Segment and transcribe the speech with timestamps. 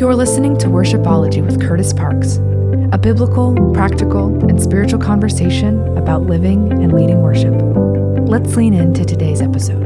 [0.00, 2.36] You're listening to Worshipology with Kurtis Parks,
[2.90, 7.52] a biblical, practical, and spiritual conversation about living and leading worship.
[8.26, 9.79] Let's lean into today's episode.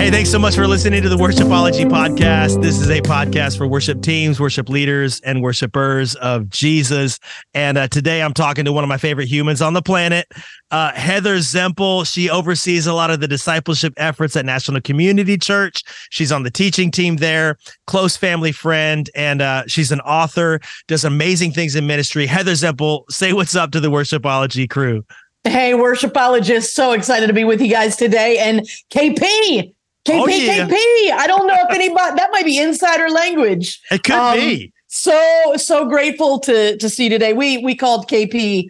[0.00, 2.62] Hey, thanks so much for listening to the Worshipology podcast.
[2.62, 7.18] This is a podcast for worship teams, worship leaders, and worshipers of Jesus.
[7.52, 10.26] And uh, today I'm talking to one of my favorite humans on the planet,
[10.70, 12.10] uh, Heather Zempel.
[12.10, 15.84] She oversees a lot of the discipleship efforts at National Community Church.
[16.08, 21.04] She's on the teaching team there, close family friend, and uh, she's an author, does
[21.04, 22.24] amazing things in ministry.
[22.24, 25.04] Heather Zempel, say what's up to the Worshipology crew.
[25.44, 28.38] Hey, worshipologists, so excited to be with you guys today.
[28.38, 28.60] And
[28.90, 29.74] KP,
[30.06, 30.66] KP, Oh, yeah.
[30.66, 31.12] KP.
[31.12, 33.80] I don't know if anybody that might be insider language.
[33.90, 34.72] It could Um, be.
[34.88, 37.32] So so grateful to to see today.
[37.32, 38.66] We we called KP,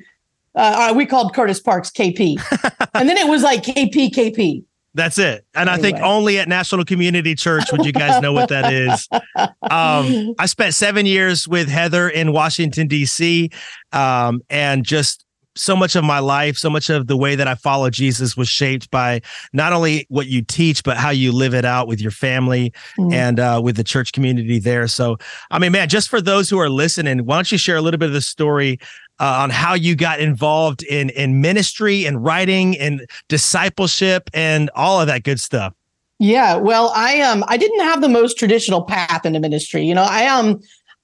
[0.55, 2.37] uh, uh, we called Kurtis Parks KP,
[2.95, 4.65] and then it was like KP KP.
[4.93, 5.47] That's it.
[5.55, 9.09] And I think only at National Community Church would you guys know what that is.
[9.71, 13.51] Um, I spent seven years with Heather in Washington, D.C.,
[13.93, 15.25] um, and just
[15.61, 18.49] so much of my life, so much of the way that I follow Jesus was
[18.49, 19.21] shaped by
[19.53, 23.13] not only what you teach, but how you live it out with your family Mm.
[23.13, 24.89] and uh, with the church community there.
[24.89, 25.19] So,
[25.51, 27.99] I mean, man, just for those who are listening, why don't you share a little
[27.99, 28.79] bit of the story
[29.19, 35.01] uh, on how you got involved in in ministry and writing and discipleship and all
[35.01, 35.75] of that good stuff?
[36.19, 39.85] Yeah, well, I um I didn't have the most traditional path into ministry.
[39.85, 40.61] You know, I um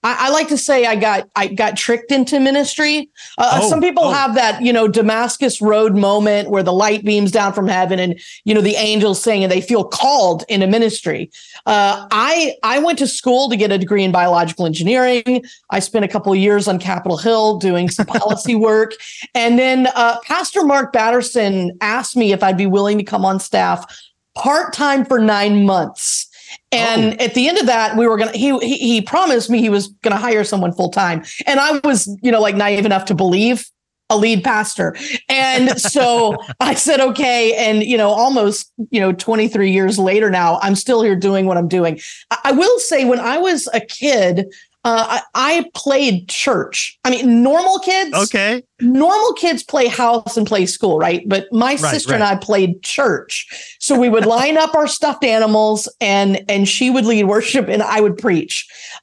[0.06, 3.10] I, I like to say I got I got tricked into ministry.
[3.38, 4.10] Uh, Oh, some people oh.
[4.12, 8.20] have that you know Damascus Road moment where the light beams down from heaven and
[8.44, 11.30] you know the angels sing and they feel called into ministry.
[11.64, 15.44] Uh, I I went to school to get a degree in biological engineering.
[15.70, 18.92] I spent a couple of years on Capitol Hill doing some policy work,
[19.34, 23.40] and then uh, Pastor Mark Batterson asked me if I'd be willing to come on
[23.40, 23.84] staff
[24.36, 26.28] part time for nine months.
[26.72, 27.24] And oh.
[27.24, 28.32] at the end of that, we were gonna.
[28.32, 32.06] He he, he promised me he was gonna hire someone full time, and I was
[32.22, 33.64] you know like naive enough to believe
[34.10, 34.96] a lead pastor,
[35.28, 37.54] and so I said okay.
[37.54, 41.46] And you know, almost you know, twenty three years later now, I'm still here doing
[41.46, 42.00] what I'm doing.
[42.30, 44.52] I, I will say, when I was a kid.
[44.86, 45.20] Uh, I,
[45.56, 46.96] I played church.
[47.04, 48.62] I mean, normal kids Okay.
[48.80, 51.22] normal kids play house and play school, right?
[51.26, 52.22] But my sister and.
[52.22, 53.32] I played church.
[53.80, 57.82] So we would line up our stuffed animals and and she would lead worship and
[57.82, 58.54] I would preach.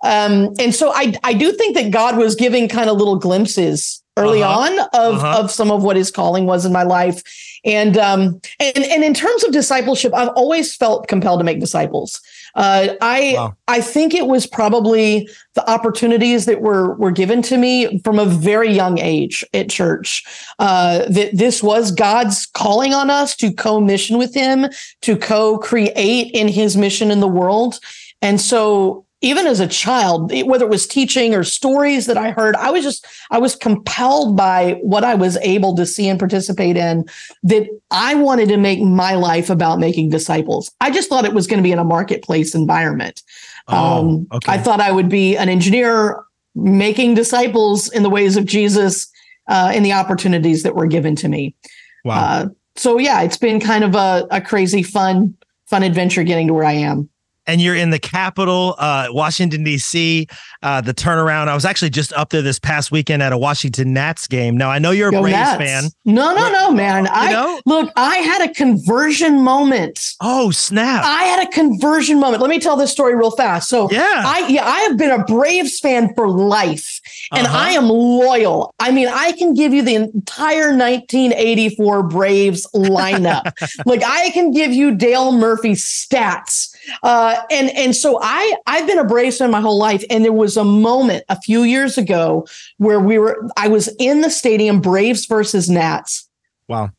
[0.04, 4.02] Um, and so I I do think that God was giving kind of little glimpses
[4.16, 4.60] early Uh-huh.
[4.60, 5.40] on of Uh-huh.
[5.40, 7.22] of some of what his calling was in my life.
[7.66, 8.22] And um
[8.60, 12.22] and and in terms of discipleship, I've always felt compelled to make disciples.
[12.56, 13.56] Uh, I Wow.
[13.68, 18.26] I think it was probably the opportunities that were were given to me from a
[18.26, 20.24] very young age at church.
[20.60, 24.68] Uh, that this was God's calling on us to co-mission with Him,
[25.02, 27.80] to co-create in His mission in the world,
[28.22, 29.06] and so.
[29.24, 32.84] Even as a child, whether it was teaching or stories that I heard, I was
[32.84, 37.06] just I was compelled by what I was able to see and participate in.
[37.42, 40.70] That I wanted to make my life about making disciples.
[40.82, 43.24] I just thought it was going to be in a marketplace environment.
[43.68, 44.52] Um, Oh, okay.
[44.52, 46.24] I thought I would be an engineer
[46.54, 49.10] making disciples in the ways of Jesus
[49.48, 51.56] uh, in the opportunities that were given to me.
[52.04, 52.16] wow.
[52.16, 55.36] Uh, so yeah, it's been kind of a, a crazy, fun,
[55.68, 57.10] fun adventure getting to where I am.
[57.48, 60.28] And you're in the capital, uh, Washington D.C.
[60.62, 61.48] Uh, the turnaround.
[61.48, 64.58] I was actually just up there this past weekend at a Washington Nats game.
[64.58, 65.58] Now I know you're a Braves Nats.
[65.58, 65.84] fan.
[66.06, 67.08] No, no, no, man.
[67.12, 67.60] I know?
[67.66, 67.92] look.
[67.96, 70.00] I had a conversion moment.
[70.22, 71.04] Oh snap!
[71.06, 72.42] I had a conversion moment.
[72.42, 73.70] Let me tell this story real fast.
[73.70, 74.24] So yeah.
[74.26, 77.00] I yeah, I have been a Braves fan for life.
[77.32, 77.58] And Uh-huh.
[77.58, 78.74] I am loyal.
[78.80, 83.52] I mean, I can give you the entire 1984 Braves lineup.
[83.86, 86.73] like I can give you Dale Murphy stats.
[87.02, 90.04] Uh, and and so I I've been a Braves fan my whole life.
[90.10, 94.22] And there was a moment a few years ago where we were I was in
[94.22, 96.28] the stadium Braves versus Nats
[96.68, 96.92] wow.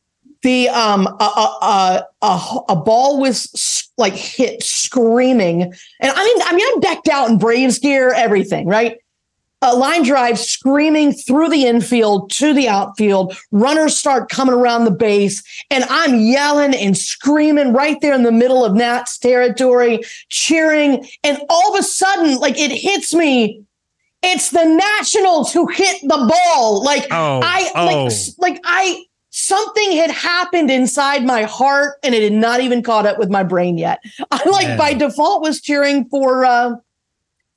[0.42, 6.42] the um a a, a, a, a ball was like hit screaming and i mean
[6.44, 8.98] i mean i'm decked out in braves gear everything right
[9.64, 14.90] a line drive screaming through the infield to the outfield runners start coming around the
[14.90, 21.04] base and i'm yelling and screaming right there in the middle of nats territory cheering
[21.24, 23.64] and all of a sudden like it hits me
[24.22, 27.40] it's the nationals who hit the ball like Oh.
[27.42, 27.84] I oh.
[27.84, 33.04] like like I something had happened inside my heart and it had not even caught
[33.04, 33.98] up with my brain yet.
[34.30, 34.78] I like Man.
[34.78, 36.76] by default was cheering for uh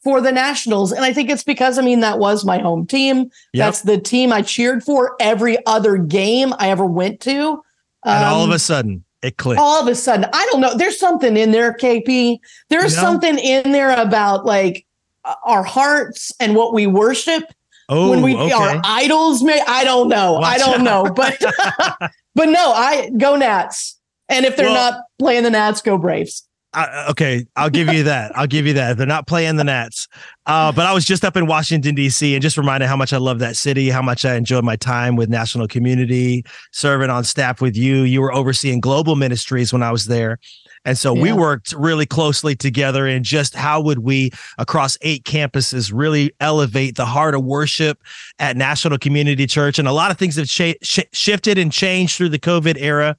[0.07, 3.17] for the Nationals and I think it's because I mean that was my home team.
[3.17, 3.29] Yep.
[3.53, 7.61] That's the team I cheered for every other game I ever went to.
[8.05, 9.59] and all of Um, a sudden, it clicked.
[9.59, 10.77] All of a sudden, I don't know.
[10.77, 12.39] There's something in there, KP.
[12.69, 14.85] There's something in there about like
[15.43, 17.43] our hearts and what we worship
[17.89, 18.53] oh, when we okay.
[18.53, 19.43] our idols.
[19.43, 20.37] May I don't know.
[20.37, 21.37] I don't know, but
[22.33, 23.99] but no, I go Nats.
[24.29, 26.46] And if they're Well- not playing the Nats, go Braves.
[26.73, 28.37] I, okay, I'll give you that.
[28.37, 28.97] I'll give you that.
[28.97, 30.07] They're not playing the Nats.
[30.45, 32.35] Uh, but I was just up in Washington D.C.
[32.35, 35.15] and just reminded how much I love that city, how much I enjoyed my time
[35.15, 38.03] with National Community, serving on staff with you.
[38.03, 40.39] You were overseeing global ministries when I was there.
[40.85, 45.91] And so we worked really closely together in just how would we across eight campuses
[45.93, 48.01] really elevate the heart of worship
[48.39, 49.79] at National Community Church.
[49.79, 53.17] And a lot of things have sh- sh- shifted and changed through the COVID era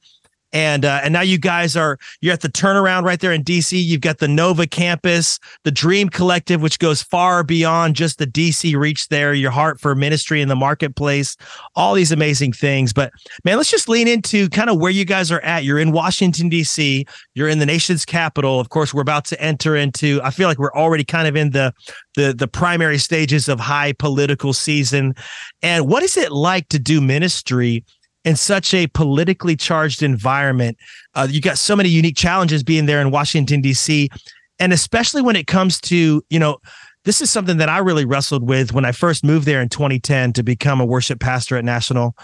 [0.52, 3.82] and uh, and now you guys are you're at the turnaround right there in DC.
[3.82, 8.76] You've got the Nova campus, the Dream Collective, which goes far beyond just the DC
[8.76, 9.08] reach.
[9.08, 11.36] There, your heart for ministry in the marketplace,
[11.74, 12.92] all these amazing things.
[12.92, 13.12] But
[13.44, 15.64] man, let's just lean into kind of where you guys are at.
[15.64, 17.06] You're in Washington DC.
[17.34, 18.60] You're in the nation's capital.
[18.60, 20.20] Of course, we're about to enter into.
[20.22, 21.72] I feel like we're already kind of in the
[22.16, 25.14] the the primary stages of high political season.
[25.62, 27.84] And what is it like to do ministry?
[28.28, 30.76] In such a politically charged environment.
[31.14, 34.10] Uh, you got so many unique challenges being there in Washington, D.C.,
[34.58, 36.58] and especially when it comes to, you know,
[37.04, 40.34] this is something that I really wrestled with when I first moved there in 2010
[40.34, 42.14] to become a worship pastor at National.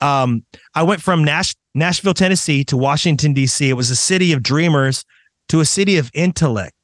[0.00, 0.44] Um,
[0.76, 3.68] I went from Nash- Nashville, Tennessee to Washington, D.C.
[3.68, 5.04] It was a city of dreamers
[5.48, 6.74] to a city of intellect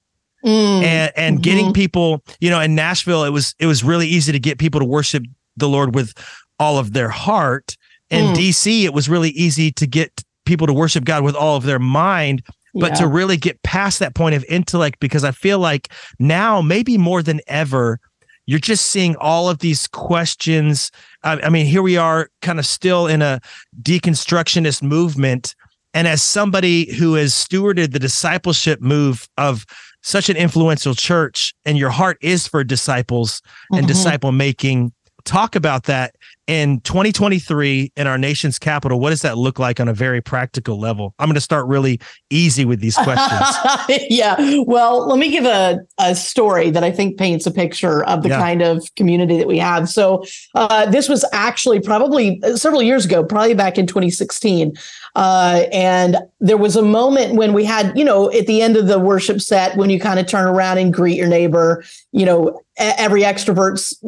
[0.44, 0.82] Mm.
[0.82, 4.38] and and getting people you know in Nashville it was it was really easy to
[4.38, 5.24] get people to worship
[5.56, 6.12] the Lord with
[6.58, 7.78] all of their heart
[8.10, 8.36] in Mm.
[8.36, 11.78] DC it was really easy to get people to worship God with all of their
[11.78, 12.42] mind
[12.76, 12.96] but Yeah.
[12.96, 17.22] to really get past that point of intellect because I feel like now maybe more
[17.22, 17.98] than ever
[18.46, 20.90] you're just seeing all of these questions
[21.22, 23.40] I, I mean here we are kind of still in a
[23.82, 25.54] deconstructionist movement
[25.94, 29.64] and as somebody who has stewarded the discipleship move of
[30.02, 33.40] such an influential church and your heart is for disciples
[33.72, 33.88] and Mhm.
[33.88, 34.92] disciple making
[35.24, 36.14] talk about that
[36.46, 40.78] in 2023 in our nation's capital what does that look like on a very practical
[40.78, 41.98] level i'm going to start really
[42.28, 43.46] easy with these questions
[44.10, 44.36] yeah.
[44.66, 48.28] Well, let me give a, a story that I think paints a picture of the
[48.30, 48.38] Yeah.
[48.38, 49.88] kind of community that we have.
[49.88, 50.24] So,
[50.54, 54.74] uh, this was actually probably uh, several years ago, probably back in 2016.
[55.14, 58.86] Uh, and there was a moment when we had, you know, at the end of
[58.86, 62.60] the worship set, when you kind of turn around and greet your neighbor, you know,
[62.76, 63.98] every extrovert's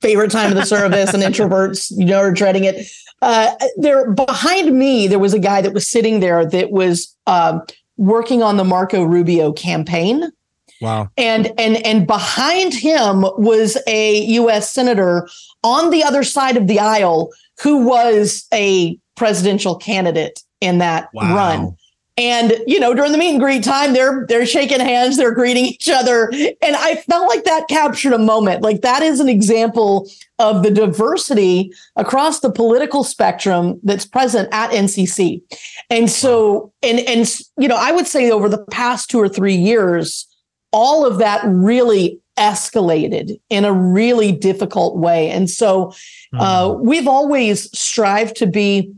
[0.00, 2.86] favorite time of the service and introverts, you know, are dreading it.
[3.20, 7.62] Uh, there behind me, there was a guy that was sitting there that was um,
[7.96, 10.30] working on the Marco Rubio campaign.
[10.80, 15.28] wow And and and behind him was a US senator
[15.62, 17.30] on the other side of the aisle
[17.60, 21.76] who was a presidential candidate in that wow run.
[22.18, 25.66] And you know, during the meet and greet time, they're they're shaking hands, they're greeting
[25.66, 28.60] each other, and I felt like that captured a moment.
[28.60, 30.10] Like that is an example
[30.40, 35.42] of the diversity across the political spectrum that's present at NCC.
[35.90, 39.54] And so, and and you know, I would say over the past two or three
[39.54, 40.26] years,
[40.72, 45.30] all of that really escalated in a really difficult way.
[45.30, 45.92] And so,
[46.36, 48.92] uh, we've always strived to be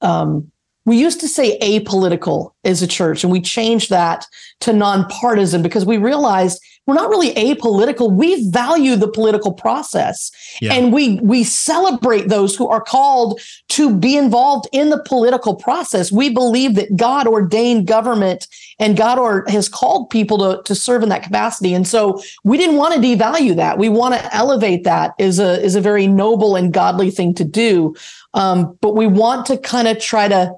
[0.00, 0.50] um,
[0.84, 4.26] we used to say apolitical as a church, and we changed that
[4.60, 8.10] to nonpartisan because we realized we're not really apolitical.
[8.10, 10.74] We value the political process, Yeah.
[10.74, 16.10] and we we celebrate those who are called to be involved in the political process.
[16.10, 18.48] We believe that God ordained government
[18.80, 21.72] and God or has called people to, to serve in that capacity.
[21.72, 23.78] And so we didn't want to devalue that.
[23.78, 27.44] We want to elevate that is a is a very noble and godly thing to
[27.44, 27.94] do.
[28.34, 30.52] Um, but we want to kind of try to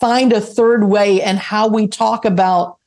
[0.00, 2.78] find a third way and how we talk about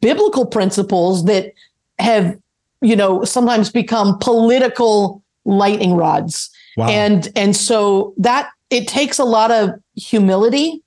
[0.00, 1.52] biblical principles that
[1.98, 2.38] have,
[2.80, 6.50] you know, sometimes become political lightning rods.
[6.76, 10.82] wow And and so that it takes a lot of humility.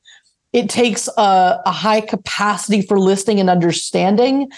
[0.54, 4.50] It takes a, a high capacity for listening and understanding.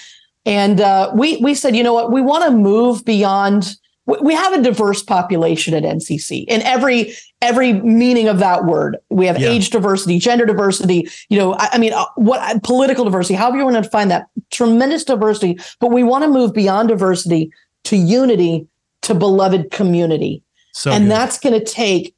[0.46, 3.78] And uh, we we said, you know what, we want to move beyond.
[4.06, 8.98] We- have a diverse population at NCC in every every meaning of that word.
[9.10, 9.50] We have Yeah.
[9.50, 11.10] age diversity, gender diversity.
[11.30, 13.34] You know, I, I mean, uh, what political diversity?
[13.36, 15.60] However you want to find that tremendous diversity.
[15.80, 17.52] But we want to move beyond diversity
[17.86, 18.68] to unity,
[19.04, 20.42] to beloved community
[20.74, 21.12] so and good.
[21.12, 22.16] that's going to take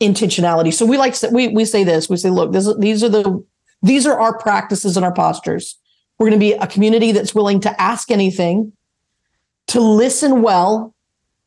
[0.00, 0.72] intentionality.
[0.72, 2.08] So we like to- we we say this.
[2.08, 3.44] We say, look, this, these are the
[3.82, 5.76] these are our practices and our postures.
[6.18, 8.72] We're going to be a community that's willing to ask anything,
[9.68, 10.94] to listen well,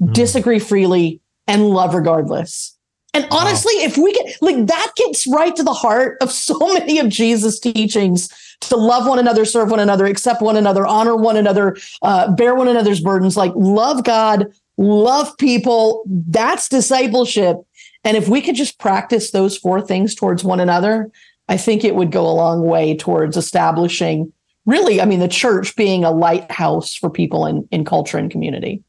[0.08, 0.14] Mm.
[0.14, 2.78] disagree freely, and love regardless.
[3.14, 3.84] And honestly, wow.
[3.84, 7.60] if we get like that gets right to the heart of so many of Jesus'
[7.60, 8.30] teachings
[8.62, 12.56] to love one another, serve one another, accept one another, honor one another, uh, bear
[12.56, 16.04] one another's burdens, like love God, love people.
[16.08, 17.58] That's discipleship.
[18.04, 21.12] And if we could just practice those four things towards one another,
[21.48, 24.32] I think it would go a long way towards establishing
[24.66, 28.82] really, I mean, the church being a lighthouse for people in, in culture and community.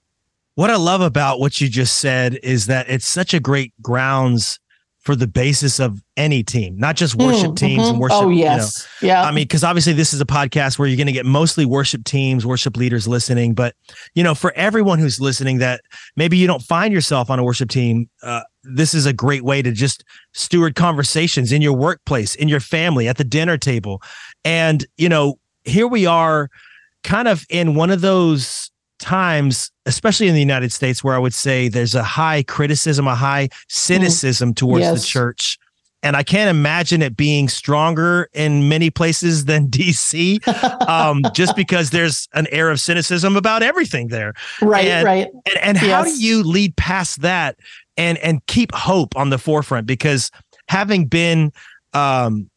[0.55, 4.61] What I love about what you just said is that it's such a great grounds
[5.01, 7.91] for the basis of any team, not just worship mm, teams mm-hmm.
[7.91, 8.23] and worship.
[8.23, 8.89] Oh, yes.
[9.03, 9.23] You know, yeah.
[9.23, 12.05] I mean, because obviously this is a podcast where you're going to get mostly worship
[12.05, 13.53] teams, worship leaders listening.
[13.53, 13.75] But,
[14.15, 15.83] you know, for everyone who's listening that
[16.17, 19.61] maybe you don't find yourself on a worship team, uh, this is a great way
[19.61, 24.01] to just steward conversations in your workplace, in your family, at the dinner table.
[24.43, 26.49] And, you know, here we are
[27.03, 28.71] kind of in one of those
[29.05, 33.15] times, especially in the United States, where I would say there's a high criticism, a
[33.15, 34.57] high cynicism mm.
[34.57, 35.01] towards yes.
[35.01, 35.59] the church.
[36.03, 40.47] And I can't imagine it being stronger in many places than DC,
[40.89, 44.33] um, just because there's an air of cynicism about everything there.
[44.63, 45.27] Right, and, right.
[45.47, 45.91] And, and yes.
[45.91, 47.57] how do you lead past that
[47.97, 49.87] and and keep hope on the forefront?
[49.87, 50.31] Because
[50.69, 51.53] having been
[51.93, 52.51] um,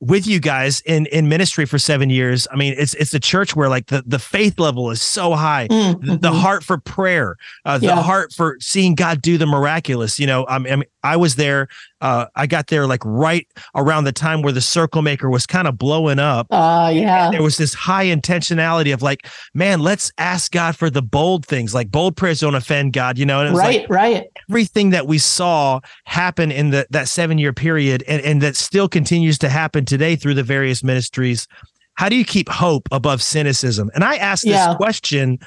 [0.00, 3.54] with you guys in in ministry for seven years i mean it's it's a church
[3.56, 6.04] where like the the faith level is so high mm-hmm.
[6.04, 8.02] the, the, heart for prayer uh, the yeah.
[8.02, 11.68] heart for seeing god do the miraculous you know i mean i was there
[12.04, 15.66] uh, I got there like right around the time where the circle maker was kind
[15.66, 16.46] of blowing up.
[16.50, 17.30] Uh, yeah.
[17.30, 21.72] there was this high intentionality of like, man, let's ask God for the bold things.
[21.72, 23.40] Like bold prayers don't offend God, you know?
[23.40, 24.26] And right, like right.
[24.50, 28.86] Everything that we saw happen in the that seven year period and, and that still
[28.86, 31.48] continues to happen today through the various ministries.
[31.94, 33.90] How do you keep hope above cynicism?
[33.94, 34.74] And I asked this yeah.
[34.74, 35.38] question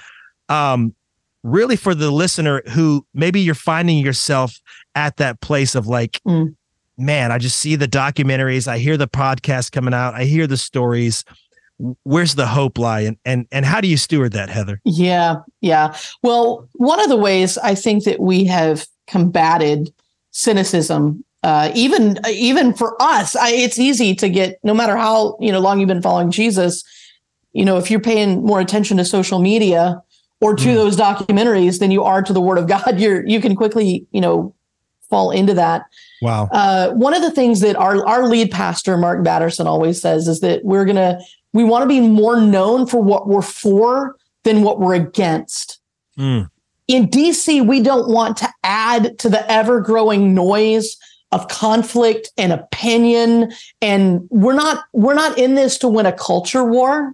[0.49, 0.95] um,
[1.43, 4.59] really for the listener who maybe you're finding yourself
[4.95, 6.55] at that place of like, mm.
[6.97, 10.57] man, I just see the documentaries, I hear the podcast coming out, I hear the
[10.57, 11.23] stories.
[12.03, 14.81] Where's the hope lie, and and and how do you steward that, Heather?
[14.83, 15.95] Yeah, yeah.
[16.23, 19.93] Well, one of the ways I think that we have combated
[20.31, 25.51] cynicism uh, even even for us, I, it's easy to get no matter how you
[25.51, 26.83] know long you've been following Jesus.
[27.53, 30.01] You know, if you're paying more attention to social media
[30.41, 30.75] or to mm.
[30.75, 34.21] those documentaries than you are to the Word of God, you're you can quickly you
[34.21, 34.53] know
[35.09, 35.85] fall into that.
[36.21, 36.49] Wow.
[36.51, 40.41] Uh, one of the things that our our lead pastor Mark Batterson always says is
[40.41, 41.19] that we're gonna
[41.53, 45.79] we want to be more known for what we're for than what we're against.
[46.17, 46.49] Mm.
[46.87, 50.95] In DC, we don't want to add to the ever growing noise
[51.31, 53.51] of conflict and opinion
[53.81, 57.13] and we're not we're not in this to win a culture war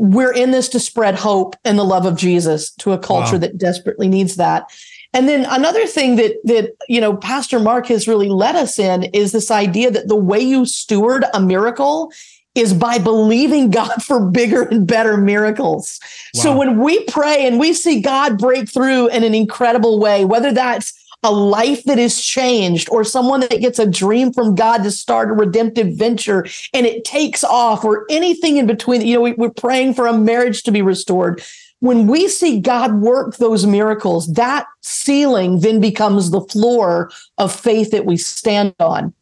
[0.00, 3.40] we're in this to spread hope and the love of Jesus to a culture wow.
[3.40, 4.70] that desperately needs that
[5.12, 9.04] and then another thing that that you know Pastor Mark has really led us in
[9.04, 12.12] is this idea that the way you steward a miracle
[12.54, 16.00] is by believing God for bigger and better miracles.
[16.34, 16.42] Wow.
[16.42, 20.52] So when we pray and we see God break through in an incredible way, whether
[20.52, 20.92] that's
[21.22, 25.30] a life that is changed or someone that gets a dream from God to start
[25.30, 29.50] a redemptive venture and it takes off or anything in between, you know, we, we're
[29.50, 31.42] praying for a marriage to be restored
[31.80, 37.90] when we see God work those miracles, that ceiling then becomes the floor of faith
[37.90, 39.14] that we stand on.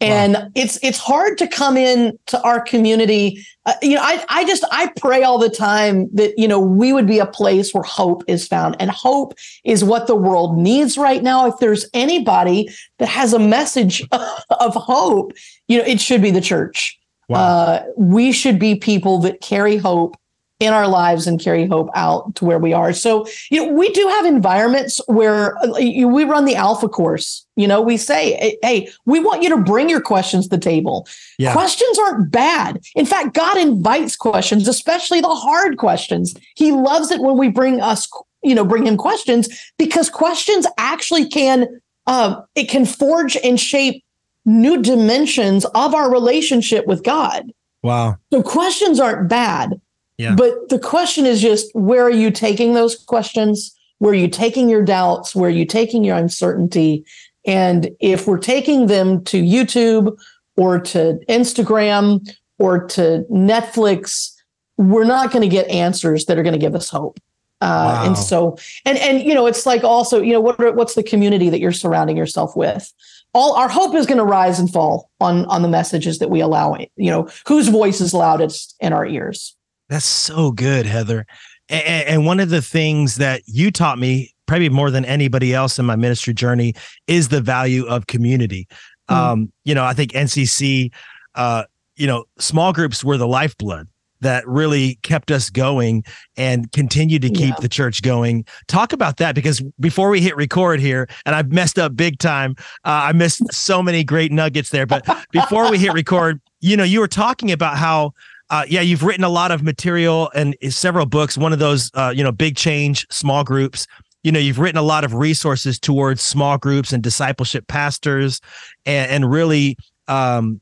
[0.00, 0.48] And wow.
[0.54, 3.44] it's it's hard to come in to our community.
[3.64, 6.92] Uh, you know, I I just I pray all the time that you know we
[6.92, 9.34] would be a place where hope is found, and hope
[9.64, 11.46] is what the world needs right now.
[11.46, 15.32] If there's anybody that has a message of hope,
[15.68, 16.98] you know, it should be the church.
[17.28, 17.38] Wow.
[17.38, 20.16] Uh, we should be people that carry hope
[20.60, 22.92] in our lives and carry hope out to where we are.
[22.92, 27.44] So, you know, we do have environments where uh, we run the alpha course.
[27.56, 31.08] You know, we say, hey, we want you to bring your questions to the table.
[31.38, 31.52] Yeah.
[31.52, 32.80] Questions aren't bad.
[32.94, 36.34] In fact, God invites questions, especially the hard questions.
[36.56, 38.08] He loves it when we bring us,
[38.42, 44.04] you know, bring him questions because questions actually can, uh, it can forge and shape
[44.44, 47.50] new dimensions of our relationship with God.
[47.82, 48.18] Wow.
[48.32, 49.80] So questions aren't bad.
[50.18, 50.34] Yeah.
[50.34, 53.74] But the question is just where are you taking those questions?
[53.98, 55.34] Where are you taking your doubts?
[55.34, 57.04] Where are you taking your uncertainty?
[57.46, 60.16] And if we're taking them to YouTube
[60.56, 62.28] or to Instagram
[62.58, 64.32] or to Netflix,
[64.76, 67.18] we're not going to get answers that are going to give us hope.
[67.60, 68.06] Uh, wow.
[68.06, 71.02] And so, and and you know, it's like also, you know, what are, what's the
[71.02, 72.92] community that you're surrounding yourself with?
[73.32, 76.40] All our hope is going to rise and fall on on the messages that we
[76.40, 76.76] allow.
[76.96, 79.56] You know, whose voice is loudest in our ears.
[79.88, 81.26] That's so good, Heather.
[81.68, 85.78] And, and one of the things that you taught me probably more than anybody else
[85.78, 86.74] in my ministry journey
[87.06, 88.68] is the value of community.
[89.08, 89.14] Mm.
[89.14, 90.92] Um, you know, I think NCC,
[91.34, 91.64] uh,
[91.96, 93.88] you know, small groups were the lifeblood
[94.20, 96.02] that really kept us going
[96.36, 97.60] and continued to keep yeah.
[97.60, 98.44] the church going.
[98.68, 102.54] Talk about that because before we hit record here, and I've messed up big time.
[102.84, 104.86] Uh, I missed so many great nuggets there.
[104.86, 108.12] But before we hit record, you know, you were talking about how.
[108.54, 111.36] Uh, yeah, you've written a lot of material and several books.
[111.36, 113.88] One of those, uh, you know, big change small groups.
[114.22, 118.40] You know, you've written a lot of resources towards small groups and discipleship pastors,
[118.86, 120.60] and, and really um,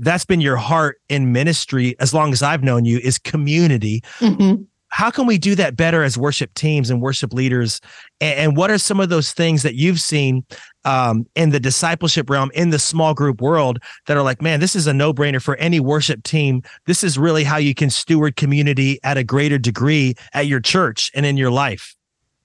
[0.00, 4.02] that's been your heart in ministry as long as I've known you is community.
[4.18, 4.64] Mm-hmm.
[4.88, 7.80] How can we do that better as worship teams and worship leaders?
[8.20, 10.44] And, and what are some of those things that you've seen
[10.84, 14.74] um, in the discipleship realm, in the small group world, that are like, man, this
[14.74, 16.62] is a no brainer for any worship team.
[16.86, 21.10] This is really how you can steward community at a greater degree at your church
[21.14, 21.94] and in your life.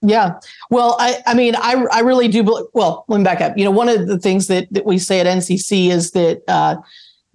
[0.01, 0.39] Yeah.
[0.69, 2.43] Well, I, I mean, I, I really do.
[2.73, 3.57] Well, let me back up.
[3.57, 6.77] You know, one of the things that, that we say at NCC is that, uh,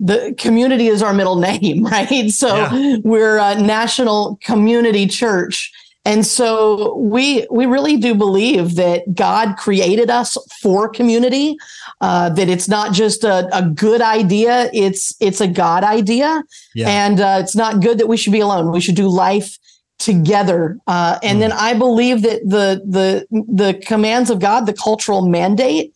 [0.01, 2.31] the community is our middle name, right?
[2.31, 2.97] So yeah.
[3.05, 5.73] we're a national community church.
[6.05, 11.57] And so we we really do believe that God created us for community.
[12.01, 16.43] Uh, that it's not just a, a, good idea; it's it's a God idea,
[16.75, 16.89] yeah.
[16.89, 18.73] and uh, it's not good that we should be alone.
[18.73, 19.59] We should do life
[19.99, 20.79] together.
[20.87, 21.41] Uh, and mm.
[21.41, 25.93] then I believe that the the the commands of God, the cultural mandate,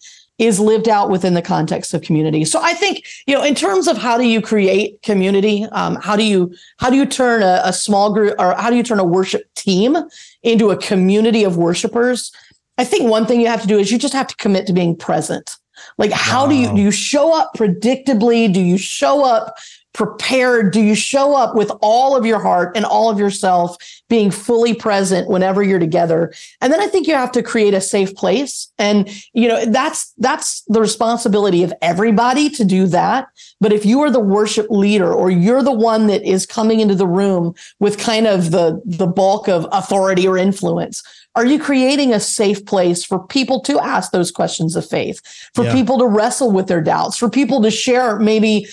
[0.47, 2.45] is lived out within the context of community.
[2.45, 6.17] So I think, you know, in terms of how do you create community, um, how
[6.17, 8.99] do you how do you turn a, a, small group or how do you turn
[8.99, 9.97] a worship team
[10.43, 12.33] into a community of worshipers?
[12.79, 14.73] I think one thing you have to do is you just have to commit to
[14.73, 15.57] being present.
[15.99, 16.51] Like, how wow.
[16.51, 18.53] do you do you show up predictably?
[18.53, 19.57] Do you show up
[19.95, 20.73] prepared?
[20.73, 23.77] Do you show up with all of your heart and all of yourself
[24.09, 26.35] being fully present whenever you're together?
[26.61, 28.71] And then I think you have to create a safe place.
[28.77, 33.29] And, you know, that's, that's the responsibility of everybody to do that.
[33.61, 36.97] But if you are the worship leader or you're the one that is coming into
[36.97, 41.03] the room with kind of the, the bulk of authority or influence,
[41.37, 45.21] are you creating a safe place for people to ask those questions of faith,
[45.55, 45.73] for yeah.
[45.73, 48.67] people to wrestle with their doubts, for people to share maybe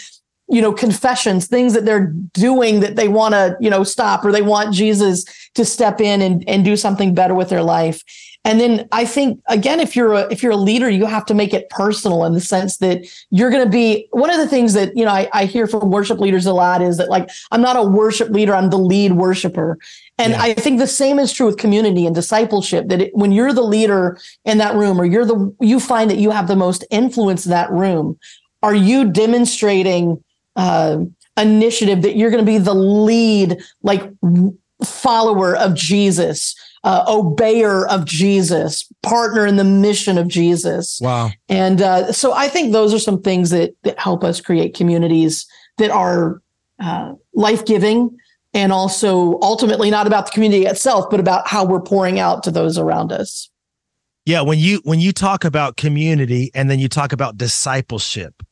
[0.51, 4.31] you know confessions things that they're doing that they want to you know stop or
[4.31, 5.23] they want jesus
[5.55, 8.03] to step in and, and do something better with their life
[8.43, 11.33] and then i think again if you're a if you're a leader you have to
[11.33, 14.73] make it personal in the sense that you're going to be one of the things
[14.73, 17.61] that you know I, I hear from worship leaders a lot is that like i'm
[17.61, 19.77] not a worship leader i'm the lead worshiper
[20.17, 20.41] and yeah.
[20.41, 23.63] I think the same is true with community and discipleship that it, when you're the
[23.63, 27.45] leader in that room or you're the you find that you have the most influence
[27.45, 28.19] in that room,
[28.61, 30.23] are you demonstrating
[30.55, 30.99] uh,
[31.37, 34.09] initiative that you're going to be the lead, like
[34.83, 40.99] follower of Jesus, uh, obeyer of Jesus, partner in the mission of Jesus.
[41.01, 41.31] Wow.
[41.49, 45.45] And uh, so I think those are some things that that help us create communities
[45.77, 46.41] that are
[46.79, 48.17] uh, life giving
[48.53, 52.51] and also ultimately not about the community itself, but about how we're pouring out to
[52.51, 53.49] those around us.
[54.25, 58.43] Yeah, when you when you talk about community and then you talk about discipleship,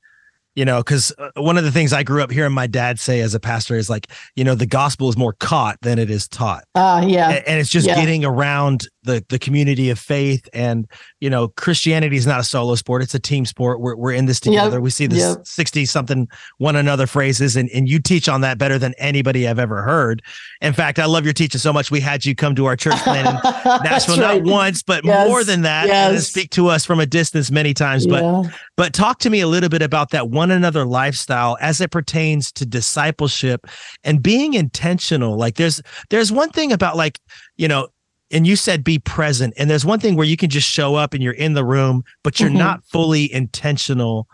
[0.56, 3.22] you know because uh, one of the things i grew up hearing my dad say
[3.22, 6.28] as a pastor is like you know the gospel is more caught than it is
[6.28, 7.96] taught uh yeah and, and it's just yeah.
[7.96, 10.88] getting around the the community of faith and
[11.20, 14.28] you know christianity is not a solo sport it's a team sport we're, we're in
[14.28, 14.82] this together yep.
[14.82, 15.90] we see this 60 yep.
[15.90, 16.28] something
[16.60, 20.22] one another phrases and, and you teach on that better than anybody i've ever heard
[20.62, 23.00] in fact i love your teaching so much we had you come to our church
[23.02, 23.34] plan in
[23.84, 24.44] nashville right.
[24.44, 25.28] not once but yes.
[25.28, 26.12] more than that yes.
[26.12, 28.22] and speak to us from a distance many times yeah.
[28.22, 31.90] but but talk to me a little bit about that one another lifestyle as it
[31.90, 33.66] pertains to discipleship
[34.04, 37.20] and being intentional like there's there's one thing about like
[37.58, 37.88] you know
[38.32, 41.14] and you said be present and there's one thing where you can just show up
[41.14, 42.60] and you're in the room but you're mm-hmm.
[42.60, 44.28] not fully intentional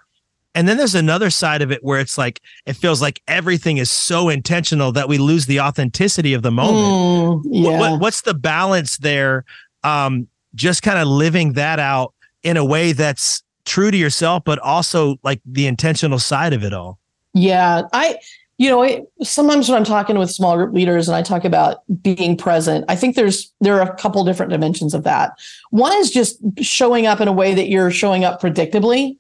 [0.54, 3.92] and then there's another side of it where it's like it feels like everything is
[3.92, 7.70] so intentional that we lose the authenticity of the moment mm, yeah.
[7.72, 9.46] what, what, what's the balance there
[9.84, 14.60] um, just kind of living that out in a way that's true to yourself but
[14.60, 17.00] also like the intentional side of it all
[17.34, 18.18] yeah i
[18.58, 21.80] you know it, sometimes when i'm talking with small group leaders and i talk about
[22.02, 25.38] being present i think there's there are a couple different dimensions of that.
[25.72, 29.18] One is just showing up in a way that you're showing up predictably.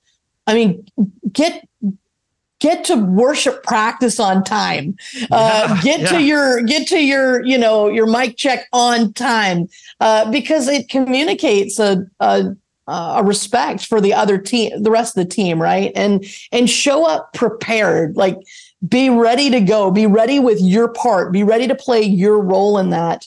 [0.48, 0.86] I mean
[1.32, 1.68] get
[2.60, 4.96] get to worship practice on time.
[5.32, 6.08] Uh, yeah, get yeah.
[6.08, 9.68] to your get to your you know your mic check on time
[10.00, 12.56] uh, because it communicates a, a
[12.88, 15.92] a respect for the other team the rest of the team right?
[15.96, 18.16] And and show up prepared.
[18.16, 18.38] Like
[18.88, 22.78] be ready to go be ready with your part be ready to play your role
[22.78, 23.26] in that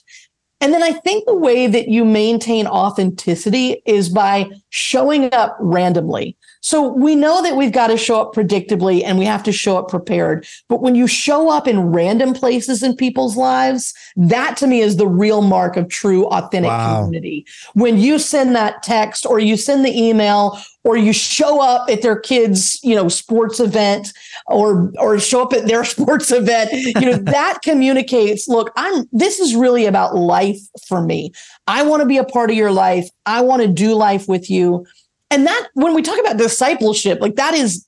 [0.61, 6.37] And then I think the way that you maintain authenticity is by showing up randomly.
[6.68, 9.78] So we know that we've got to show up predictably and we have to show
[9.78, 10.46] up prepared.
[10.68, 14.98] But when you show up in random places in people's lives, that to me is
[14.98, 17.04] the real mark of true authentic wow.
[17.04, 17.46] community.
[17.72, 22.02] When you send that text or you send the email or you show up at
[22.02, 24.12] their kids, you know, sports event
[24.46, 29.40] or or show up at their sports event, you know, that communicates, look, I'm this
[29.40, 31.33] is really about life for me.
[31.66, 33.09] I want to be a part of your life.
[33.24, 34.85] I want to do life with you.
[35.31, 37.87] And that when we talk about discipleship, like that is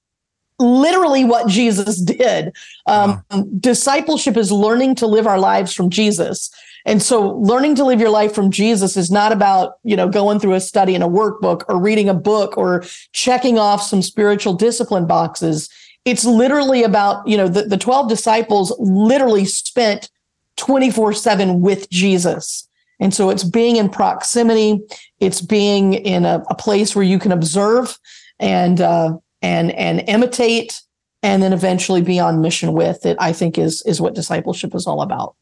[0.59, 2.55] literally what Jesus did.
[2.87, 3.45] Um, wow.
[3.59, 6.51] Discipleship is learning to live our lives from Jesus.
[6.87, 10.39] And so learning to live your life from Jesus is not about, you know, going
[10.39, 14.55] through a study in a workbook or reading a book or checking off some spiritual
[14.55, 15.69] discipline boxes.
[16.05, 20.11] It's literally about, you know, the, the 12 disciples literally spent
[20.57, 22.67] 24 7 with Jesus.
[22.99, 24.81] And so it's being in proximity,
[25.21, 27.99] it's being in a, a place where you can observe
[28.39, 30.81] and uh, and and imitate,
[31.23, 33.17] and then eventually be on mission with it.
[33.21, 35.37] I think is is what discipleship is all about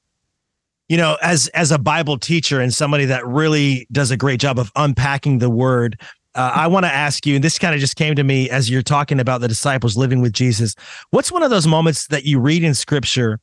[0.89, 4.59] you know as as a bible teacher and somebody that really does a great job
[4.59, 6.01] of unpacking the word
[6.35, 8.69] uh, i want to ask you and this kind of just came to me as
[8.69, 10.75] you're talking about the disciples living with jesus
[11.11, 13.39] what's one of those moments that you read in scripture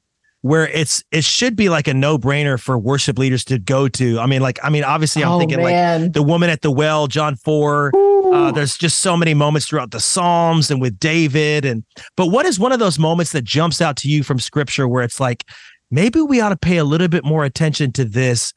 [0.45, 4.25] where it's it should be like a no-brainer for worship leaders to go to i
[4.25, 6.03] mean like i mean obviously i'm oh, thinking man.
[6.03, 9.91] like the woman at the well john 4 uh, there's just so many moments throughout
[9.91, 11.83] the psalms and with david and
[12.15, 15.03] but what is one of those moments that jumps out to you from scripture where
[15.03, 15.45] it's like
[15.91, 18.53] maybe we ought to pay a little bit more attention to this.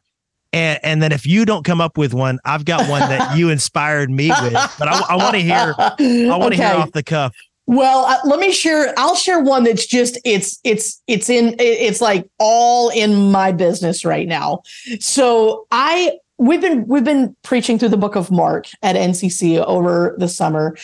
[0.52, 3.48] And, and then if you don't come up with one, I've got one that you
[3.50, 4.52] inspired me with.
[4.78, 6.68] But I, I want to hear, I want to okay.
[6.68, 7.34] hear off the cuff.
[7.68, 8.94] Well, uh, let me share.
[8.96, 14.06] I'll share one that's just it's it's it's in it's like all in my business
[14.06, 14.62] right now.
[15.00, 20.14] So I we've been we've been preaching through the book of mark at ncc over
[20.18, 20.76] the summer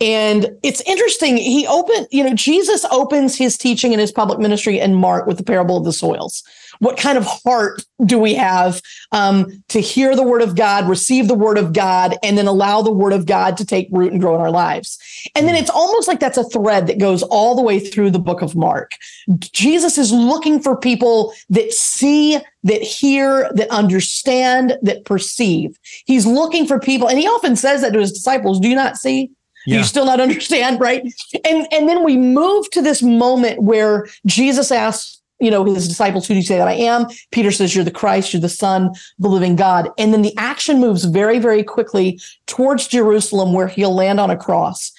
[0.00, 4.78] and it's interesting he opened you know jesus opens his teaching and his public ministry
[4.78, 6.42] in mark with the parable of the soils
[6.82, 11.28] what kind of heart do we have um, to hear the word of God, receive
[11.28, 14.20] the word of God, and then allow the word of God to take root and
[14.20, 14.98] grow in our lives?
[15.36, 18.18] And then it's almost like that's a thread that goes all the way through the
[18.18, 18.96] book of Mark.
[19.38, 25.78] Jesus is looking for people that see, that hear, that understand, that perceive.
[26.04, 28.96] He's looking for people, and he often says that to his disciples Do you not
[28.96, 29.30] see?
[29.66, 29.78] Yeah.
[29.78, 31.04] you still not understand right
[31.44, 36.26] and and then we move to this moment where jesus asks you know, his disciples,
[36.26, 37.06] who do you say that I am?
[37.32, 39.90] Peter says, You're the Christ, you're the Son, the living God.
[39.98, 44.36] And then the action moves very, very quickly towards Jerusalem, where he'll land on a
[44.36, 44.92] cross.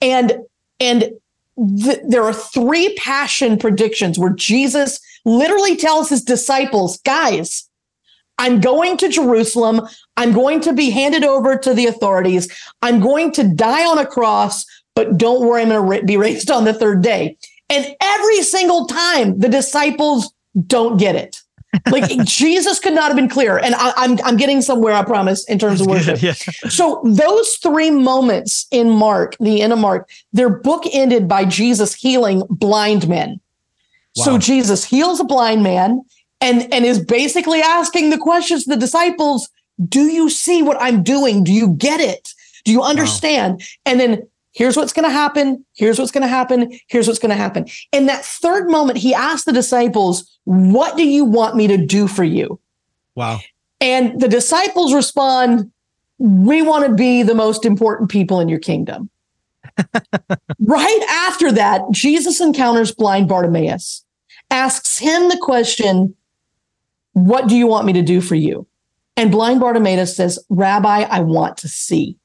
[0.00, 0.38] And
[0.78, 1.10] and
[1.82, 7.68] th- there are three passion predictions where Jesus literally tells his disciples, guys,
[8.38, 9.80] I'm going to Jerusalem.
[10.16, 12.48] I'm going to be handed over to the authorities.
[12.82, 16.52] I'm going to die on a cross, but don't worry, I'm going to be raised
[16.52, 17.36] on the third day.
[17.70, 20.32] And every single time the disciples
[20.66, 21.40] don't get it.
[21.90, 23.58] like Jesus could not have been clearer.
[23.58, 26.20] And I, am I'm, I'm getting somewhere, I promise, in terms That's of worship.
[26.20, 26.70] Good, yeah.
[26.70, 31.94] So those three moments in Mark, the end of Mark, they're book ended by Jesus
[31.94, 33.40] healing blind men.
[34.16, 34.24] Wow.
[34.24, 36.02] So Jesus heals a blind man
[36.40, 39.50] and, and is basically asking the questions to the disciples,
[39.86, 41.44] do you see what I'm doing?
[41.44, 42.32] Do you get it?
[42.64, 43.60] Do you understand?
[43.60, 43.66] Wow.
[43.86, 44.28] And then
[44.58, 45.64] Here's what's going to happen.
[45.76, 46.76] Here's what's going to happen.
[46.88, 47.66] Here's what's going to happen.
[47.92, 52.08] In that third moment, he asked the disciples, What do you want me to do
[52.08, 52.58] for you?
[53.14, 53.38] Wow.
[53.80, 55.70] And the disciples respond,
[56.18, 59.10] We want to be the most important people in your kingdom.
[60.58, 64.04] right after that, Jesus encounters blind Bartimaeus,
[64.50, 66.16] asks him the question,
[67.12, 68.66] What do you want me to do for you?
[69.16, 72.16] And blind Bartimaeus says, Rabbi, I want to see.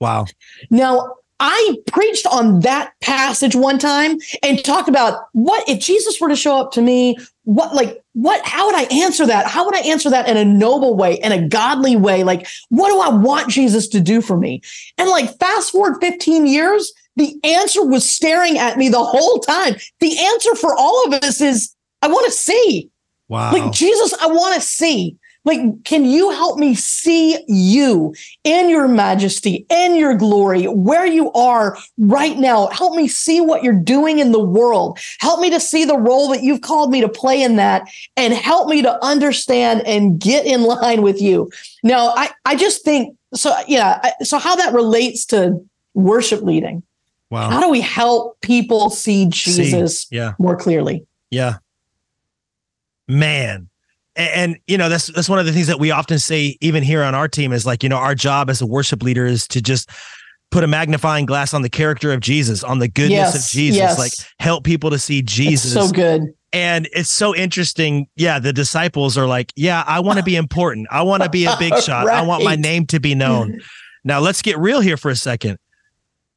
[0.00, 0.26] Wow.
[0.70, 6.28] Now, I preached on that passage one time and talked about what if Jesus were
[6.28, 9.46] to show up to me, what like what how would I answer that?
[9.46, 12.24] How would I answer that in a noble way, in a godly way?
[12.24, 14.62] Like what do I want Jesus to do for me?
[14.96, 19.76] And like fast forward 15 years, the answer was staring at me the whole time.
[20.00, 22.90] The answer for all of us is I want to see.
[23.28, 23.52] Wow.
[23.52, 25.16] Like Jesus, I want to see.
[25.46, 31.30] Like, can you help me see you in your majesty, in your glory, where you
[31.32, 32.66] are right now?
[32.66, 34.98] Help me see what you're doing in the world.
[35.20, 38.34] Help me to see the role that you've called me to play in that and
[38.34, 41.48] help me to understand and get in line with you.
[41.84, 44.00] Now, I, I just think so, yeah.
[44.22, 46.82] So, how that relates to worship leading.
[47.30, 47.50] Wow.
[47.50, 50.16] How do we help people see Jesus see.
[50.16, 50.34] Yeah.
[50.38, 51.06] more clearly?
[51.30, 51.58] Yeah.
[53.08, 53.68] Man,
[54.16, 57.02] And, you know, that's that's one of the things that we often say, even here
[57.02, 59.60] on our team, is like, you know, our job as a worship leader is to
[59.60, 59.90] just
[60.50, 63.76] put a magnifying glass on the character of Jesus, on the goodness Yes, of Jesus,
[63.76, 63.98] yes.
[63.98, 65.74] like help people to see Jesus.
[65.76, 66.22] It's so good.
[66.52, 68.06] And it's so interesting.
[68.16, 70.86] Yeah, the disciples are like, yeah, I want to be important.
[70.90, 72.08] I want to be a big shot.
[72.08, 73.60] I want my name to be known.
[74.04, 75.58] Now, let's get real here for a second.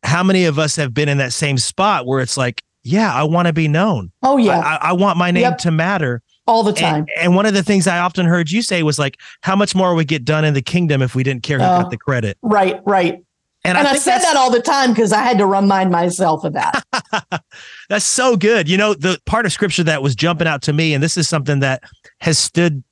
[0.03, 3.23] How many of us have been in that same spot where it's like, yeah, I
[3.23, 4.11] want to be known.
[4.23, 5.57] Oh I, yeah, I, I want my name Yep.
[5.59, 6.21] to matter.
[6.49, 7.05] All the time.
[7.15, 9.75] And, and one of the things I often heard you say was like, how much
[9.75, 11.81] more would get done in the kingdom if we didn't care who Oh.
[11.83, 12.37] got the credit?
[12.41, 13.23] right, right.
[13.65, 16.45] And, And I, think said that all the time because I had to remind myself
[16.45, 16.81] of that.
[17.89, 18.69] That's so good.
[18.69, 21.27] You know, the part of scripture that was jumping out to me, and this is
[21.27, 21.83] something that
[22.21, 22.83] has stood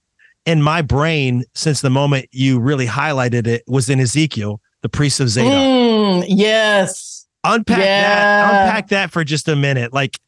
[0.46, 5.20] in my brain since the moment you really highlighted it, was in Ezekiel, the priest
[5.22, 5.52] of Zadok.
[5.54, 7.26] Mm, yes.
[7.46, 8.66] Unpack that.
[8.68, 9.94] Unpack that for just a minute.
[9.94, 10.20] Like,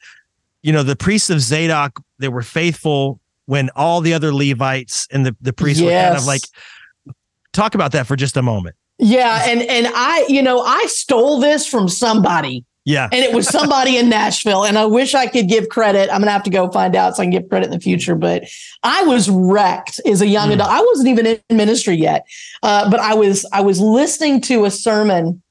[0.61, 5.25] you know, the priests of Zadok, they were faithful when all the other Levites and
[5.25, 6.41] the, the priests were kind of like,
[7.53, 8.75] talk about that for just a moment.
[8.99, 13.07] Yeah, and and I, you know, I stole this from somebody, Yeah.
[13.13, 16.09] and it was somebody in Nashville, and I wish I could give credit.
[16.13, 18.13] I'm gonna have to go find out so I can give credit in the future.
[18.15, 18.43] But
[18.83, 20.55] I was wrecked as a young Mm.
[20.55, 20.69] adult.
[20.69, 22.27] I wasn't even in ministry yet,
[22.61, 25.41] uh, but I was I was listening to a sermon.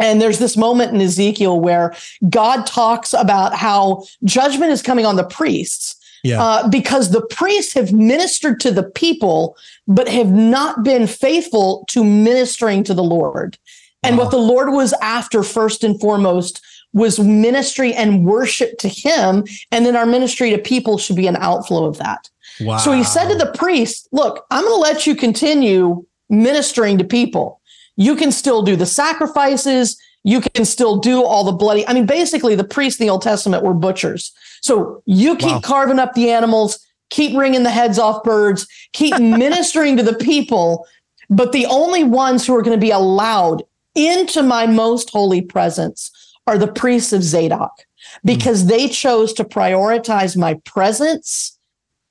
[0.00, 1.94] And there's this moment in Ezekiel where
[2.28, 6.42] God talks about how judgment is coming on the priests Yeah.
[6.42, 12.02] uh, because the priests have ministered to the people, but have not been faithful to
[12.02, 13.58] ministering to the Lord.
[14.02, 14.24] And Wow.
[14.24, 16.60] what the Lord was after, first and foremost,
[16.92, 19.44] was ministry and worship to Him.
[19.70, 22.28] And then our ministry to people should be an outflow of that.
[22.60, 22.78] Wow.
[22.78, 27.04] So he said to the priest, Look, I'm going to let you continue ministering to
[27.04, 27.59] people.
[28.00, 30.00] You can still do the sacrifices.
[30.24, 31.86] You can still do all the bloody.
[31.86, 34.32] I mean, basically, the priests in the Old Testament were butchers.
[34.62, 35.60] So you keep Wow.
[35.60, 36.78] carving up the animals,
[37.10, 40.86] keep wringing the heads off birds, keep ministering to the people.
[41.28, 46.10] But the only ones who are going to be allowed into my most holy presence
[46.46, 48.18] are the priests of Zadok hmm.
[48.24, 51.58] because they chose to prioritize my presence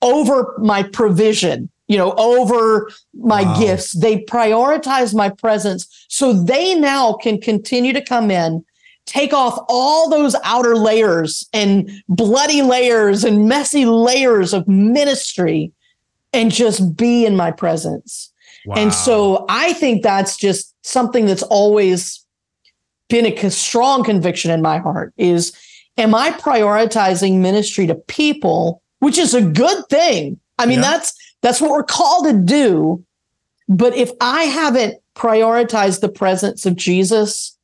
[0.04, 3.60] over my provision, you know, over my Wow.
[3.60, 3.92] gifts.
[3.92, 5.88] They prioritize my presence.
[6.08, 8.64] So they now can continue to come in,
[9.06, 15.72] take off all those outer layers and bloody layers and messy layers of ministry
[16.32, 18.32] and just be in my presence.
[18.76, 22.24] And so I think that's just something that's always
[23.08, 25.54] been a strong conviction in my heart is
[25.98, 30.40] am I prioritizing ministry to people, which is a good thing.
[30.60, 30.92] I mean, Yeah.
[30.92, 33.04] that's that's what we're called to do.
[33.68, 37.58] But if I haven't prioritized the presence of Jesus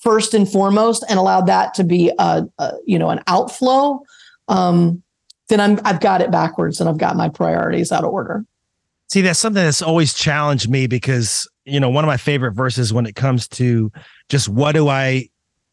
[0.00, 4.00] first and foremost and allowed that to be a, a you know an outflow,
[4.48, 5.02] um,
[5.48, 8.44] then I'm I've got it backwards and I've got my priorities out of order.
[9.08, 12.92] See, that's something that's always challenged me because, you know, one of my favorite verses
[12.92, 13.90] when it comes to
[14.28, 15.28] just what do I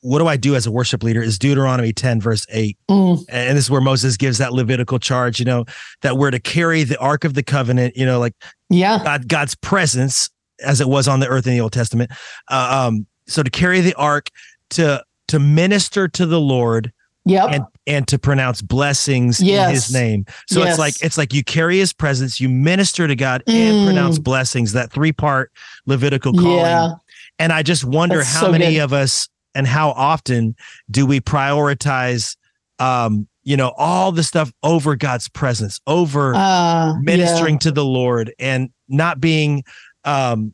[0.08, 2.78] what do I do as a worship leader is Deuteronomy 10 verse 8.
[2.89, 5.65] Mm, And this is where Moses gives that Levitical charge, you know,
[6.02, 8.34] that we're to carry the ark of the covenant, you know, like
[8.70, 9.00] yeah.
[9.04, 10.30] God God's presence
[10.65, 12.12] as it was on the earth in the Old Testament.
[12.50, 14.30] Uh, um so to carry the ark
[14.72, 16.91] to to minister to the Lord
[17.26, 17.50] Yep.
[17.52, 20.26] and and to pronounce blessings in his name.
[20.48, 20.70] So Yes.
[20.70, 23.86] it's like it's like you carry his presence, you minister to God and Mm.
[23.86, 25.52] pronounce blessings, that three-part
[25.86, 26.56] Levitical calling.
[26.56, 26.91] Yeah.
[27.38, 28.80] And I just wonder That's how so many good.
[28.84, 30.56] of us and how often
[30.89, 32.38] do we prioritize
[32.80, 38.34] um you know all the stuff over God's presence, over Uh, ministering to the Lord
[38.39, 39.63] and not being
[40.06, 40.54] um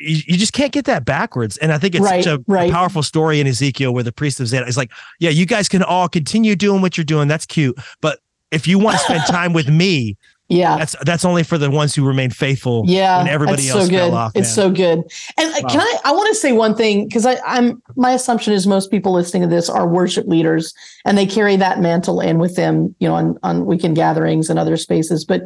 [0.00, 1.56] you, you just can't get that backwards.
[1.58, 2.72] And I think it's Right, such a, right.
[2.72, 5.82] powerful story in Ezekiel where the priest of Zadok is like, yeah, you guys can
[5.82, 7.28] all continue doing what you're doing.
[7.28, 7.78] That's cute.
[8.00, 10.16] But if you want to spend time with me,
[10.50, 10.76] Yeah.
[10.76, 12.82] that's that's only for the ones who remain faithful.
[12.86, 13.18] Yeah.
[13.18, 13.96] when everybody that's else so good.
[13.98, 14.54] fell off, it's man.
[14.54, 14.98] so good.
[15.38, 15.68] And uh, Wow.
[15.68, 19.12] can I, I want to say one thing because I'm, my assumption is most people
[19.12, 23.08] listening to this are worship leaders and they carry that mantle in with them, you
[23.08, 25.24] know, on, on weekend gatherings and other spaces.
[25.24, 25.42] But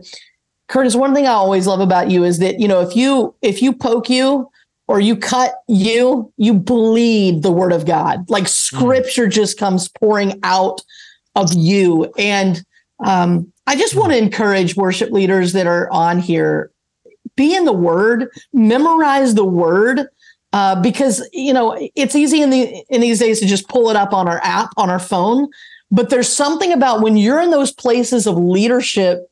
[0.71, 3.61] Kurtis, one thing I always love about you is that, you know, if you, if
[3.61, 4.51] you poke you,
[4.87, 8.29] or you cut you, you bleed the word of God.
[8.29, 10.83] Like scripture just comes pouring out
[11.37, 12.13] of you.
[12.19, 12.63] And
[13.05, 16.71] um, I just want to encourage worship leaders that are on here
[17.37, 20.09] be in the word, memorize the word.
[20.53, 23.97] Uh, because you know it's easy in the in these days to just pull it
[23.97, 25.49] up on our app on our phone,
[25.91, 29.29] but there's something about when you're in those places of leadership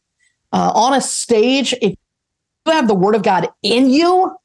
[0.52, 1.74] uh, on a stage.
[1.80, 1.94] If
[2.66, 4.36] you have the Word of God in you,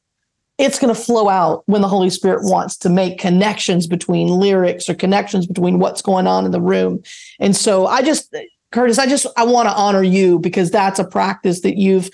[0.60, 4.88] it's going to flow out when the Holy Spirit wants to make connections between lyrics
[4.88, 7.02] or connections between what's going on in the room.
[7.40, 8.36] And so I just
[8.74, 12.10] Kurtis, I just I want to honor you because that's a practice that you've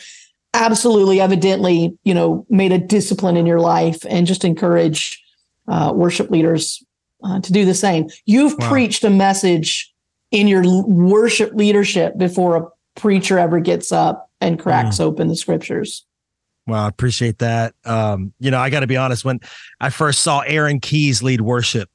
[0.54, 5.24] absolutely evidently, you know, made a discipline in your life and just encourage
[5.68, 6.84] uh, worship leaders
[7.24, 8.08] uh, to do the same.
[8.26, 8.70] You've wow.
[8.70, 9.92] preached a message
[10.32, 15.02] in your worship leadership before a preacher ever gets up and cracks mm.
[15.06, 16.06] open the scriptures.
[16.66, 17.74] Well, I appreciate that.
[17.84, 19.26] Um, you know, I got to be honest.
[19.26, 19.40] When
[19.82, 21.90] I first saw Aaron Keyes lead worship,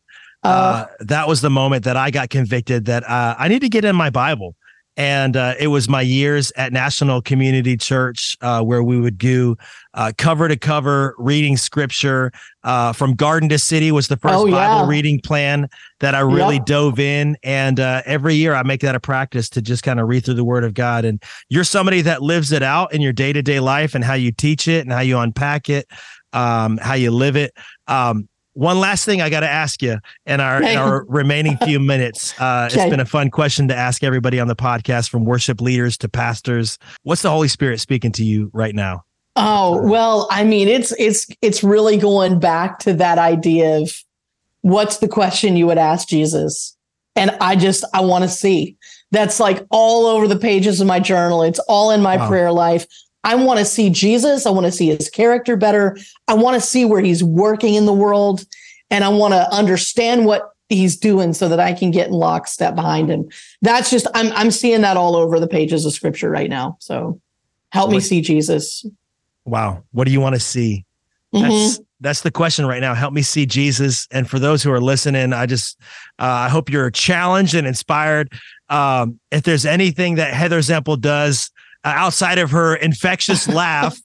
[0.45, 3.69] uh, uh, that was the moment that I got convicted that uh, I need to
[3.69, 4.55] get in my Bible
[4.99, 9.57] and uh, it was my years at National Community Church uh, where we would do
[9.95, 12.33] uh, cover to cover reading scripture
[12.65, 14.57] uh, from Garden to City was the first oh, yeah.
[14.57, 15.69] Bible reading plan
[16.01, 16.67] that I really yep.
[16.67, 20.09] dove in, and uh, every year I make that a practice to just kind of
[20.09, 21.05] read through the Word of God.
[21.05, 24.15] And you're somebody that lives it out in your day to day life and how
[24.15, 25.87] you teach it and how you unpack it,
[26.33, 27.55] um, how you live it.
[27.87, 31.79] Um, one last thing I got to ask you in our in our remaining few
[31.79, 32.39] minutes.
[32.41, 32.83] Uh, okay.
[32.83, 36.09] It's been a fun question to ask everybody on the podcast, from worship leaders to
[36.09, 36.77] pastors.
[37.05, 39.05] What's the Holy Spirit speaking to you right now?
[39.37, 43.93] Oh well, I mean, it's it's it's really going back to that idea of
[44.63, 46.77] what's the question you would ask Jesus,
[47.15, 48.77] and I just I want to see.
[49.13, 51.45] That's like all over the pages of my journal.
[51.45, 52.29] It's all in my wow.
[52.29, 52.87] prayer life.
[53.29, 54.47] I want to see Jesus.
[54.47, 55.99] I want to see his character better.
[56.29, 58.47] I want to see where he's working in the world.
[58.91, 62.75] And I want to understand what he's doing so that I can get in lockstep
[62.75, 63.29] behind him.
[63.61, 66.79] That's just, I'm, I'm seeing that all over the pages of scripture right now.
[66.81, 67.21] So
[67.71, 68.87] help me see Jesus.
[69.45, 69.83] Wow.
[69.93, 70.87] What do you want to see?
[71.35, 71.51] Mm-hmm.
[71.51, 72.95] That's, that's the question right now.
[72.95, 74.09] Help me see Jesus.
[74.11, 75.79] And for those who are listening, I just,
[76.19, 78.33] uh, I hope you're challenged and inspired.
[78.71, 81.51] Um, if there's anything that Heather Zempel does
[81.85, 83.99] uh, outside of her infectious laugh.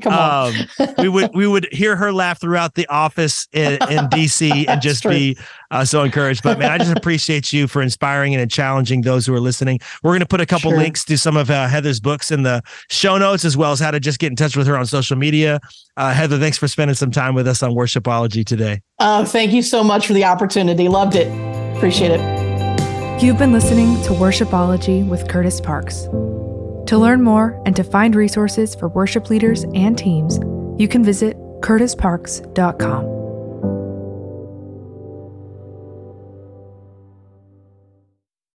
[0.00, 0.54] Come on.
[0.78, 4.80] Um, we would we would hear her laugh throughout the office in, in DC and
[4.80, 5.36] just be
[5.70, 6.42] uh, so encouraged.
[6.42, 9.80] But man, I just appreciate you for inspiring and challenging those who are listening.
[10.02, 10.78] We're going to put a couple sure.
[10.78, 13.90] links to some of uh, Heather's books in the show notes, as well as how
[13.90, 15.60] to just get in touch with her on social media.
[15.96, 18.80] Uh, Heather, thanks for spending some time with us on Worshipology today.
[18.98, 20.88] Uh, thank you so much for the opportunity.
[20.88, 21.28] Loved it.
[21.76, 23.22] Appreciate it.
[23.22, 26.08] You've been listening to Worshipology with Kurtis Parks.
[26.86, 30.38] To learn more and to find resources for worship leaders and teams,
[30.80, 33.21] you can visit kurtisparks.com.